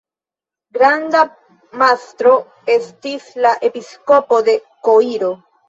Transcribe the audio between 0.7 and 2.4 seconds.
Landa mastro